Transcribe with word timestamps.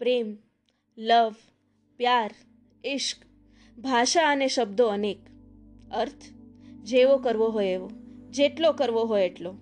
પ્રેમ, 0.00 0.36
લવ, 0.98 1.34
પ્યાર 1.96 2.30
ઇશ્ક 2.84 3.16
ભાષા 3.78 4.28
અને 4.28 4.48
શબ્દો 4.48 4.86
અનેક. 4.86 5.18
અર્થ, 5.94 6.24
જેવો 6.82 7.16
કરવો 7.16 7.48
હોય 7.48 7.66
એવો, 7.66 7.90
જેટલો 8.30 8.72
કરવો 8.72 9.04
હોય 9.04 9.26
એટલો. 9.26 9.54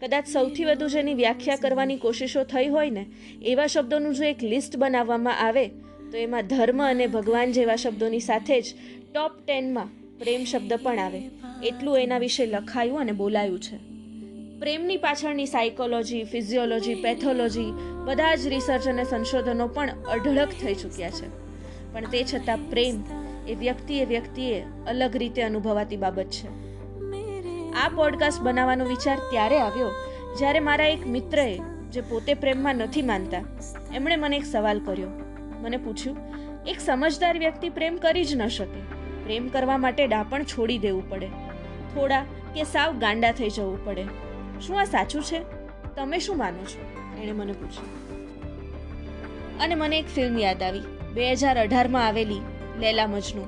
કદાચ 0.00 0.26
સૌથી 0.28 0.64
વધુ 0.64 0.88
જેની 0.88 1.14
વ્યાખ્યા 1.14 1.56
કરવાની 1.56 1.96
કોશિશો 1.96 2.44
થઈ 2.44 2.68
હોય 2.68 2.90
ને, 2.90 3.06
એવા 3.42 3.66
શબ્દોનું 3.66 4.14
જો 4.14 4.24
એક 4.24 4.42
લિસ્ટ 4.42 4.76
બનાવવામાં 4.76 5.38
આવે, 5.38 5.68
તો 6.10 6.16
એમાં 6.16 6.46
ધર્મ 6.46 6.82
અને 6.84 7.06
ભગવાન 7.06 7.52
જેવા 7.52 7.76
શબ્દોની 7.76 8.20
સાથે 8.20 8.60
જ 8.60 8.64
ટોપ 9.14 9.32
ટેનમાં 9.46 10.18
પ્રેમ 10.18 10.44
શબ્દ 10.44 10.72
પણ 10.82 10.98
આવે. 10.98 11.22
એટલું 11.62 11.98
એના 11.98 12.18
વિશે 12.18 12.46
લખાયું 12.46 13.00
અને 13.00 13.12
બોલાયું 13.12 13.60
છે. 13.60 13.89
પ્રેમની 14.60 14.96
પાછળની 14.96 15.46
સાયકોલોજી 15.46 16.24
ફિઝિયોલોજી 16.24 16.94
પેથોલોજી 16.94 17.72
બધા 18.04 18.34
જ 18.34 18.46
રિસર્ચ 18.46 18.88
અને 18.88 19.04
સંશોધનો 19.04 19.68
પણ 19.68 19.90
અઢળક 19.90 20.48
થઈ 20.48 20.74
ચૂક્યા 20.74 21.10
છે. 21.10 21.28
પણ 21.92 22.04
તે 22.04 22.24
છતાં 22.34 22.58
પ્રેમ 22.70 23.04
એ 23.48 23.54
વ્યક્તિએ 23.54 24.04
વ્યક્તિએ 24.04 24.64
અલગ 24.86 25.16
રીતે 25.16 25.42
અનુભવાતી 25.42 25.96
બાબત 25.96 26.24
છે. 26.24 26.48
આ 27.72 27.88
પોડકાસ્ટ 27.88 28.40
બનાવવાનો 28.40 28.84
વિચાર 28.84 29.18
ત્યારે 29.18 29.58
આવ્યો 29.58 29.90
જ્યારે 30.38 30.60
મારા 30.60 30.86
એક 30.86 31.06
મિત્રએ, 31.06 31.60
જે 31.90 32.00
પોતે 32.00 32.34
પ્રેમમાં 32.34 32.74
નથી 32.74 33.02
માનતા, 33.02 33.42
એમણે 33.94 34.16
મને 34.16 34.36
એક 34.36 34.44
સવાલ 34.44 34.78
કર્યો. 34.78 35.08
મને 35.60 35.76
પૂછ્યું, 35.76 36.16
એક 36.66 36.80
સમજદાર 36.80 37.38
વ્યક્તિ 37.38 37.68
પ્રેમ 37.68 37.96
કરી 37.96 38.24
જ 38.24 38.36
ન 38.36 38.46
શકે. 38.46 38.80
પ્રેમ 39.24 39.48
કરવા 39.48 39.78
માટે 39.78 40.06
ડાપણ 40.06 40.42
છોડી 40.42 40.78
દેવું 40.78 41.10
પડે. 41.10 41.26
થોડા 41.94 42.24
કે 42.54 42.64
સાવ 42.64 42.98
ગાંડા 42.98 43.32
થઈ 43.32 43.50
જવું 43.50 43.84
પડે. 43.84 44.29
શું 44.66 44.80
આ 44.80 44.84
સાચું 44.84 45.22
છે? 45.22 45.40
તમે 45.96 46.18
શું 46.18 46.36
માનો 46.36 46.64
છો? 46.64 46.86
એણે 47.22 47.32
મને 47.32 47.52
પૂછ્યું. 47.52 48.10
અને 49.58 49.74
મને 49.74 49.98
એક 49.98 50.06
ફિલ્મ 50.06 50.38
યાદ 50.38 50.62
આવી. 50.62 50.80
બે 51.14 51.32
હજાર 51.32 51.58
અઢારમાં 51.58 52.06
આવેલી 52.06 52.40
લેલા 52.78 53.06
મજનુ. 53.06 53.46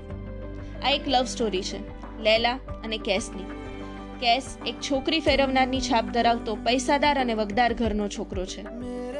આ 0.84 0.90
એક 0.90 1.08
લવ 1.08 1.24
સ્ટોરી 1.24 1.62
છે. 1.62 1.78
લેલા 2.22 2.54
અને 2.84 2.98
કેસની. 2.98 3.42
કેસ 4.20 4.58
એક 4.66 4.74
છોકરી 4.80 5.20
ફેરવનારની 5.20 5.80
છાપ 5.80 6.04
ધરાવતો 6.04 6.54
પૈસાદાર 6.54 7.18
અને 7.18 7.34
વગદાર 7.34 7.74
ઘરનો 7.74 8.08
છોકરો 8.08 8.46
છે. 8.46 8.60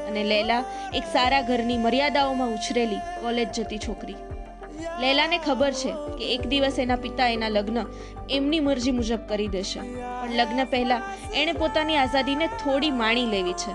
અને 0.07 0.23
લેલા 0.23 0.63
એક 0.93 1.03
સારા 1.03 1.41
ઘરની 1.41 1.77
મર્યાદાઓમાં 1.77 2.49
ઉછરેલી 2.49 2.95
કોલેજ 2.95 3.47
જતી 3.51 3.77
છોકરી. 3.77 4.15
લેલાને 5.01 5.37
ખબર 5.37 5.71
છે 5.71 5.91
કે 5.91 6.33
એક 6.33 6.47
દિવસ 6.47 6.79
એના 6.79 6.95
પિતા 6.95 7.27
એના 7.27 7.49
લગ્ન 7.49 7.85
એમની 8.29 8.59
મરજી 8.59 8.91
મુજબ 8.91 9.19
કરી 9.29 9.47
દેશે. 9.47 9.79
પણ 10.21 10.31
લગ્ન 10.31 10.65
પહેલા 10.65 11.01
એણે 11.35 11.53
પોતાની 11.53 11.95
આઝાદીને 11.95 12.47
થોડી 12.47 12.91
માણી 12.91 13.25
લેવી 13.25 13.53
છે 13.53 13.71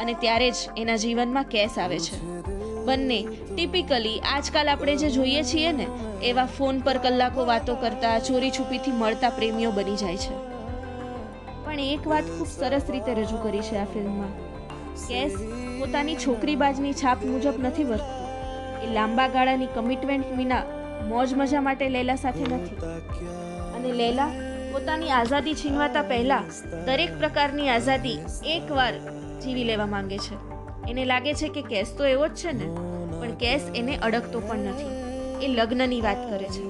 અને 0.00 0.14
ત્યારે 0.14 0.50
જ 0.50 0.54
એના 0.76 0.96
જીવનમાં 0.96 1.44
કેસ 1.44 1.78
આવે 1.78 1.98
છે. 1.98 2.36
બંને 2.84 3.26
ટિપિકલી 3.54 4.18
આજકાલ 4.18 4.68
આપણે 4.68 4.96
જે 4.96 5.10
જોઈએ 5.10 5.42
છીએ 5.42 5.72
ને, 5.72 5.86
એવા 6.22 6.44
ફોન 6.44 6.80
પર 6.80 6.98
કલાકો 6.98 7.44
વાતો 7.44 7.74
કરતા, 7.74 8.18
ચોરી 8.18 8.50
છુપીથી 8.50 8.90
મળતા 8.90 9.30
પ્રેમીઓ 9.30 9.70
બની 9.70 9.96
જાય 9.96 10.16
છે. 10.16 10.34
પણ 11.64 11.80
એક 11.80 12.08
વાત 12.08 12.24
ખૂબ 12.24 12.46
સરસ 12.46 12.82
રીતે 12.90 13.14
રજૂ 13.14 13.36
કરી 13.36 13.60
છે 13.60 13.76
આ 13.76 13.84
ફિલ્મમાં. 13.84 14.30
કેસ 15.08 15.32
પોતાની 15.78 16.14
છોકરીબાજની 16.14 16.92
છાપ 16.92 17.24
મુજબ 17.24 17.54
નથી 17.58 17.84
વર્તતો. 17.84 18.25
એ 18.84 18.92
લાંબા 18.94 19.28
ગાળાની 19.28 19.66
કમિટમેન્ટ 19.66 20.32
વિના 20.32 20.62
મોજ 21.08 21.34
મજા 21.34 21.60
માટે 21.60 21.88
લેલા 21.88 22.14
સાથે 22.14 22.44
નથી. 22.54 22.76
અને 23.76 23.92
લેલા 23.92 24.28
પોતાની 24.72 25.10
આઝાદી 25.10 25.54
છીનવાતા 25.54 26.02
પહેલા 26.02 26.42
દરેક 26.86 27.18
પ્રકારની 27.18 27.68
આઝાદી 27.68 28.18
એકવાર 28.46 28.92
જીવી 29.40 29.64
લેવા 29.64 29.86
માંગે 29.86 30.18
છે. 30.18 30.36
એને 30.90 31.04
લાગે 31.04 31.34
છે 31.34 31.48
કે 31.48 31.62
કેસ 31.62 31.94
તો 31.98 32.04
એવો 32.04 32.28
જ 32.28 32.34
છે 32.34 32.52
ને, 32.52 32.66
પણ 33.20 33.34
કેસ 33.34 33.62
એને 33.74 33.96
અડકતો 33.96 34.40
પણ 34.40 34.58
નથી. 34.58 34.92
એ 35.44 35.48
લગ્નની 35.48 36.00
વાત 36.00 36.20
કરે 36.30 36.48
છે. 36.48 36.64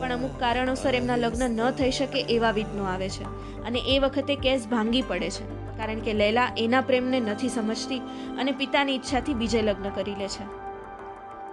પણ 0.00 0.12
અમુક 0.12 0.30
કારણોસર 0.40 0.94
એમના 0.94 1.16
લગ્ન 1.16 1.50
ન 1.50 1.70
થઈ 1.70 1.90
શકે 1.90 2.20
એવા 2.20 2.50
વિઘ્નો 2.50 2.84
આવે 2.84 3.08
છે. 3.08 3.24
અને 3.64 3.78
એ 3.78 3.98
વખતે 3.98 4.36
કેસ 4.36 4.68
ભાંગી 4.68 5.02
પડે 5.02 5.30
છે, 5.30 5.44
કારણ 5.78 6.00
કે 6.00 6.12
લેલા 6.12 6.48
એના 6.58 6.80
પ્રેમને 6.80 7.20
નથી 7.20 7.48
સમજતી 7.48 8.00
અને 8.38 8.52
પિતાની 8.52 8.94
ઈચ્છાથી 8.94 9.34
બીજે 9.34 9.62
લગ્ન 9.62 9.88
કરી 9.90 10.14
લે 10.18 10.28
છે. 10.28 10.44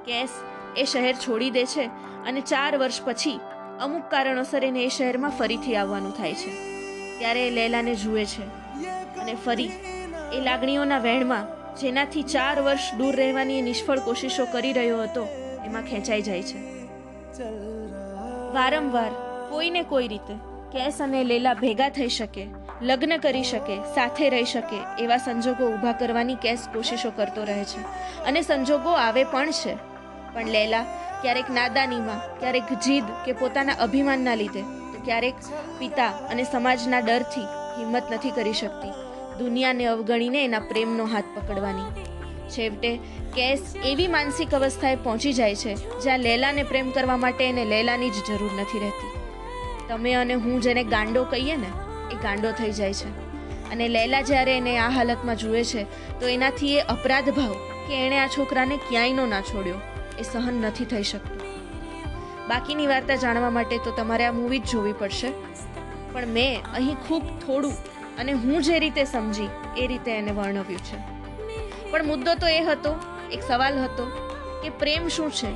કેસ 0.07 0.31
એ 0.77 0.85
શહેર 0.85 1.15
છોડી 1.15 1.49
દે 1.49 1.65
છે 1.65 1.85
અને 2.27 2.41
ચાર 2.41 2.71
વર્ષ 2.77 3.01
પછી 3.05 3.39
અમુક 3.79 4.05
કારણોસર 4.11 4.63
એને 4.63 4.81
એ 4.83 4.89
શહેરમાં 4.89 5.37
ફરીથી 5.39 5.75
આવવાનું 5.75 6.17
થાય 6.17 6.33
છે. 6.33 6.51
ત્યારે 7.19 7.47
એ 7.47 7.51
લેલાને 7.51 7.93
જુએ 7.95 8.25
છે 8.25 8.45
અને 9.21 9.33
ફરી 9.45 9.71
એ 10.33 10.41
લાગણીઓના 10.41 10.99
વહેણમાં 10.99 11.45
જેનાથી 11.75 12.23
ચાર 12.33 12.57
વર્ષ 12.61 12.93
દૂર 12.97 13.15
રહેવાની 13.15 13.61
નિષ્ફળ 13.61 13.99
કોશિશો 13.99 14.45
કરી 14.45 14.73
રહ્યો 14.73 15.01
હતો, 15.03 15.23
એમાં 15.65 15.83
ખેંચાઈ 15.83 16.21
જાય 16.21 16.43
છે. 16.43 16.59
વારંવાર 18.53 19.11
કોઈને 19.49 19.83
કોઈ 19.83 20.07
રીતે 20.07 20.35
કેસ 20.71 21.01
અને 21.01 21.19
લેલા 21.23 21.53
ભેગા 21.53 21.89
થઈ 21.89 22.09
શકે, 22.09 22.47
લગ્ન 22.81 23.17
કરી 23.17 23.43
શકે, 23.43 23.75
સાથે 23.95 24.29
રહી 24.29 24.49
શકે 24.53 24.79
એવા 24.99 25.17
સંજોગો 25.17 25.67
ઊભા 25.67 25.91
કરવાની 25.91 26.35
કેસ 26.35 26.65
કોશિશો 26.73 27.11
કરતો 27.15 27.43
રહે 27.43 27.63
છે. 27.63 27.85
અને 28.25 28.41
સંજોગો 28.41 28.89
આવે 28.89 29.23
પણ 29.23 29.51
છે. 29.51 29.75
પણ 30.33 30.47
લેલા, 30.47 30.83
ક્યારેક 31.21 31.49
નાદાનીમાં, 31.49 32.39
ક્યારેક 32.39 32.73
જીદ 32.73 33.03
કે 33.25 33.31
પોતાના 33.31 33.73
અભિમાનના 33.73 34.35
લીધે, 34.35 34.61
તો 34.61 35.01
ક્યારેક 35.05 35.35
પિતા 35.79 36.07
અને 36.07 36.43
સમાજના 36.43 36.99
ડરથી 36.99 37.41
હિંમત 37.77 38.03
નથી 38.11 38.31
કરી 38.31 38.53
શકતી. 38.53 38.89
દુનિયાને 39.37 39.85
અવગણીને 39.85 40.45
એના 40.45 40.59
પ્રેમનો 40.59 41.05
હાથ 41.05 41.23
પકડવાની. 41.35 41.91
છેવટે, 42.49 42.97
કેસ 43.35 43.75
એવી 43.85 44.07
માનસિક 44.07 44.53
અવસ્થાએ 44.53 44.95
પહોંચી 44.95 45.33
જાય 45.33 45.55
છે, 45.55 45.99
જ્યાં 45.99 46.19
લેલાને 46.19 46.63
પ્રેમ 46.63 46.91
કરવા 46.91 47.17
માટે 47.17 47.49
એને 47.49 47.65
લેલાની 47.65 48.09
જ 48.09 48.13
જરૂર 48.13 48.51
નથી 48.61 48.79
રહેતી. 48.79 49.19
તમે 49.87 50.13
અને 50.13 50.33
હું 50.33 50.61
જેને 50.61 50.83
ગાંડો 50.83 51.23
કહીએ 51.23 51.55
ને, 51.55 51.71
એ 52.11 52.15
ગાંડો 52.15 52.51
થઈ 52.51 52.71
જાય 52.71 52.93
છે. 52.93 53.27
અને 53.71 53.87
લેલા 53.87 54.21
જ્યારે 54.21 54.57
એને 54.57 54.77
આ 54.77 54.89
હાલતમાં 54.89 55.35
જુએ 55.35 55.63
છે, 55.63 55.83
તો 56.19 56.27
એનાથી 56.27 56.75
એ 56.75 56.79
અપરાધ 56.79 57.29
ભાવ 57.29 57.53
કે 57.87 58.05
એણે 58.05 58.19
આ 58.19 58.27
છોકરાને 58.27 58.77
ક્યાંયનો 58.77 59.25
ના 59.25 59.41
છોડ્યો. 59.41 59.75
એ 60.19 60.23
સહન 60.23 60.53
નથી 60.53 60.85
થઈ 60.85 61.03
શકતું. 61.03 61.37
બાકીની 62.47 62.87
વાર્તા 62.87 63.15
જાણવા 63.15 63.49
માટે 63.49 63.77
તો 63.77 63.91
તમારે 63.91 64.25
આ 64.25 64.31
મૂવી 64.31 64.59
જ 64.59 64.65
જોવી 64.65 64.93
પડશે. 64.93 65.31
પણ 66.11 66.27
મેં 66.27 66.63
અહીં 66.73 66.95
ખૂબ 66.95 67.23
થોડું 67.39 67.73
અને 68.17 68.31
હું 68.31 68.61
જે 68.61 68.79
રીતે 68.79 69.03
સમજી 69.03 69.49
એ 69.77 69.87
રીતે 69.87 70.11
એને 70.11 70.31
વર્ણવ્યું 70.31 70.79
છે. 70.79 70.97
પણ 71.91 72.05
મુદ્દો 72.05 72.35
તો 72.35 72.47
એ 72.47 72.63
હતો, 72.63 72.99
એક 73.31 73.43
સવાલ 73.43 73.79
હતો, 73.79 74.05
કે 74.63 74.69
પ્રેમ 74.69 75.07
શું 75.07 75.31
છે? 75.31 75.51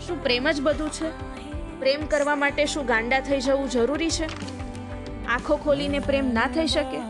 શું 0.00 0.22
પ્રેમ 0.22 0.50
જ 0.50 0.60
બધું 0.60 0.90
છે? 0.90 1.10
પ્રેમ 1.80 2.06
કરવા 2.06 2.36
માટે 2.36 2.66
શું 2.66 2.86
ગાંડા 2.86 3.20
થઈ 3.20 3.40
જવું 3.40 3.70
જરૂરી 3.70 4.10
છે? 4.10 4.26
આંખો 5.26 5.56
ખોલીને 5.56 5.98
પ્રેમ 5.98 6.34
ના 6.34 6.46
થઈ 6.46 6.66
શકે? 6.66 7.00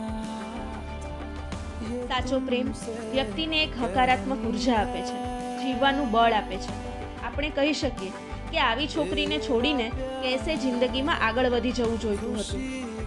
સાચો 2.07 2.39
પ્રેમ 2.39 2.71
વ્યક્તિને 3.11 3.63
એક 3.63 3.79
હકારાત્મક 3.83 4.37
ઊર્જા 4.37 4.73
આપે 4.73 5.01
છે, 5.01 5.17
જીવવાનું 5.63 6.11
બળ 6.11 6.31
આપે 6.31 6.57
છે. 6.57 6.96
આપણે 7.25 7.49
કહી 7.49 7.73
શકીએ 7.73 8.11
કે 8.51 8.59
આવી 8.59 8.87
છોકરીને 8.87 9.37
છોડીને 9.37 9.89
કેસે 10.21 10.55
જિંદગીમાં 10.55 11.25
આગળ 11.27 11.49
વધી 11.49 11.71
જવું 11.71 11.99
જોઈતું 11.99 12.39
હતું. 12.39 12.61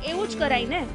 એવું 0.05 0.29
જ 0.29 0.39
કરાય 0.39 0.65
ને 0.65 0.87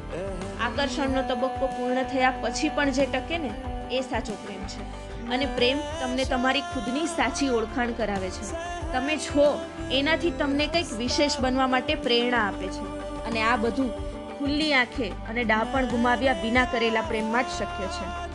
આકર્ષણનો 0.60 1.22
તબક્કો 1.22 1.66
પૂર્ણ 1.66 2.02
થયા 2.02 2.30
પછી 2.30 2.68
પણ 2.68 2.90
જે 2.90 3.06
ટકે 3.06 3.38
ને, 3.38 3.50
એ 3.90 4.00
સાચો 4.00 4.32
પ્રેમ 4.32 4.66
છે. 4.66 5.06
અને 5.30 5.46
પ્રેમ 5.46 5.78
તમને 6.00 6.24
તમારી 6.24 6.60
ખુદની 6.60 7.06
સાચી 7.06 7.48
ઓળખાણ 7.48 7.92
કરાવે 7.92 8.30
છે. 8.30 8.52
તમે 8.92 9.16
છો, 9.16 9.64
એનાથી 9.92 10.30
તમને 10.30 10.66
કંઈક 10.66 10.92
વિશેષ 10.92 11.40
બનવા 11.40 11.66
માટે 11.66 11.94
પ્રેરણા 11.94 12.38
આપે 12.38 12.66
છે. 12.66 12.80
અને 13.24 13.42
આ 13.42 13.56
બધું 13.56 13.90
ખુલ્લી 14.38 14.72
આંખે 14.72 15.08
અને 15.08 15.44
ડાપણ 15.44 15.86
ગુમાવ્યા 15.86 16.32
વિના 16.32 16.64
કરેલા 16.64 17.00
પ્રેમમાં 17.00 17.42
જ 17.42 17.46
શક્ય 17.46 17.86
છે. 17.86 18.26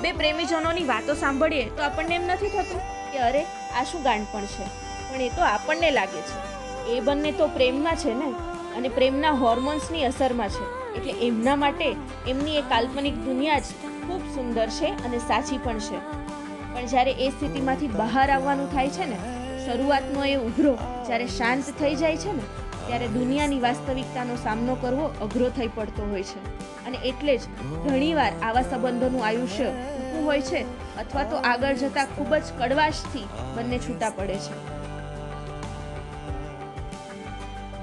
બે 0.00 0.12
પ્રેમીજનોની 0.12 0.84
વાતો 0.84 1.14
સાંભળીએ 1.14 1.64
તો 1.64 1.82
આપણને 1.82 2.14
એમ 2.14 2.26
નથી 2.26 2.48
થતું 2.48 2.97
કે 3.12 3.18
અરે, 3.18 3.42
આ 3.80 3.84
શું 3.84 4.02
ગાંડપણ 4.02 4.44
છે? 4.44 4.64
પણ 5.14 5.20
એ 5.20 5.28
તો 5.28 5.42
આપણને 5.42 5.90
લાગે 5.90 6.20
છે. 6.20 6.58
એ 6.86 7.00
બંને 7.00 7.32
તો 7.32 7.46
પ્રેમમાં 7.46 7.96
છે 7.96 8.14
ને? 8.14 8.32
અને 8.76 8.88
પ્રેમના 8.88 9.30
હોર્મોન્સની 9.30 10.04
અસરમાં 10.04 10.48
છે. 10.48 10.94
એટલે 10.94 11.12
એમના 11.12 11.56
માટે 11.56 11.96
એમની 12.28 12.56
એ 12.56 12.60
કાલ્પનિક 12.60 13.14
દુનિયા 13.14 13.58
જ 13.58 13.62
ખૂબ 14.06 14.34
સુંદર 14.34 14.68
છે 14.68 14.86
અને 14.86 15.18
સાચી 15.18 15.58
પણ 15.58 15.78
છે. 15.78 15.98
પણ 16.74 16.86
જ્યારે 16.86 17.12
એ 17.12 17.30
સ્થિતિમાંથી 17.30 17.86
બહાર 17.86 18.30
આવવાનું 18.30 18.72
થાય 18.72 18.88
છે 18.88 19.04
ને, 19.04 19.18
શરૂઆતનો 19.66 20.24
એ 20.24 20.34
ઉઘરો 20.34 20.78
જ્યારે 21.06 21.26
શાંત 21.26 21.64
થઈ 21.80 21.94
જાય 21.94 22.16
છે 22.16 22.32
ને, 22.32 22.42
ત્યારે 22.86 23.08
દુનિયાની 23.08 23.60
વાસ્તવિકતાનો 23.60 24.36
સામનો 24.36 24.74
કરવો 24.74 25.14
અઘરો 25.20 25.48
થઈ 25.48 25.66
પડતો 25.66 26.10
હોય 26.10 26.22
છે. 26.22 26.57
અને 26.87 26.97
એટલે 27.03 27.35
જ 27.37 27.43
ઘણીવાર 27.85 28.31
આવા 28.41 28.63
સંબંધોનું 28.65 29.23
આયુષ્ય 29.23 29.73
ટૂંકું 29.73 30.23
હોય 30.25 30.43
છે 30.43 30.61
અથવા 30.99 31.25
તો 31.25 31.41
આગળ 31.45 31.81
જતા 31.81 32.07
ખૂબ 32.11 32.31
જ 32.37 32.55
કડવાશથી 32.59 33.25
બંને 33.55 33.79
છૂટા 33.79 34.13
પડે 34.17 34.39
છે 34.45 34.61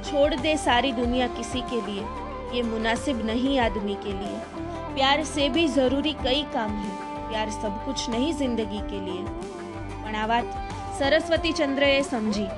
छोड़ 0.05 0.35
दे 0.37 0.57
सारी 0.59 0.93
दुनिया 0.95 1.27
किसी 1.33 1.61
के 1.65 1.81
लिए 1.83 2.05
ये 2.53 2.63
मुनासिब 2.65 3.19
नहीं 3.27 3.59
आदमी 3.61 3.95
के 4.03 4.13
लिए 4.15 4.39
प्यार 4.95 5.23
से 5.27 5.49
भी 5.51 5.69
जरूरी 5.71 6.15
कई 6.23 6.43
काम 6.55 6.73
है 6.79 6.95
प्यार 7.29 7.51
सब 7.57 7.77
कुछ 7.85 8.09
नहीं 8.11 8.33
जिंदगी 8.37 8.83
के 8.91 9.01
लिए 9.03 9.25
પણ 10.03 10.17
આ 10.17 10.27
વાત 10.27 10.47
સરસ્વતી 10.99 11.53
ચંદ્રએ 11.53 11.91
સમજી 12.05 12.49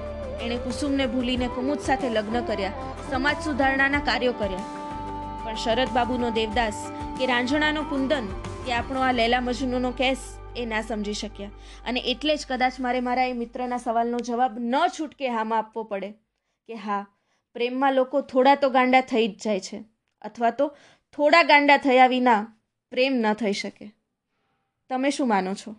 એણે 0.41 0.57
કુસુમને 0.59 1.09
ભૂલીને 1.09 1.49
કુમુદ 1.49 1.81
સાથે 1.81 2.09
લગ્ન 2.11 2.39
કર્યા 2.45 2.73
સમાજ 3.11 3.43
સુધારણાના 3.45 4.01
કાર્યો 4.01 4.35
કર્યા 4.35 4.76
પણ 5.48 5.56
શરદ 5.56 5.90
બાબુનો 5.90 6.30
દેવદાસ 6.30 6.92
કે 7.18 7.26
રાંઝણાનો 7.26 7.84
કુંદન 7.84 8.26
કે 8.66 8.72
આપણો 8.74 9.00
આ 9.00 9.12
લેલા 9.12 9.40
મજનુનો 9.40 9.92
કેસ 9.92 10.18
એ 10.56 10.66
ના 10.66 10.82
સમજી 10.82 11.14
શક્યા. 11.14 11.50
અને 11.86 12.00
એટલે 12.00 12.36
જ 12.36 12.46
કદાચ 12.48 12.80
મારે 12.80 13.00
મારા 13.00 13.24
એ 13.24 13.34
મિત્રના 13.34 13.78
સવાલનો 13.78 14.20
જવાબ 14.20 14.60
ન 14.60 14.76
છૂટકે 14.88 15.30
હામાં 15.30 15.60
આપવો 15.60 15.84
પડે 15.84 16.12
કે 16.68 16.74
હા, 16.74 17.08
પ્રેમમાં 17.54 17.94
લોકો 17.94 18.22
થોડા 18.22 18.56
તો 18.56 18.70
ગાંડા 18.70 19.02
થઈ 19.02 19.28
જ 19.28 19.42
જાય 19.44 19.60
છે. 19.60 19.84
અથવા 20.22 20.50
તો 20.50 20.78
થોડા 21.12 21.44
ગાંડા 21.44 21.78
થયા 21.78 22.08
વિના 22.08 22.58
પ્રેમ 22.90 23.14
ન 23.14 23.34
થઈ 23.34 23.54
શકે. 23.54 23.92
તમે 24.90 25.10
શું 25.10 25.28
માનો 25.28 25.54
છો? 25.54 25.76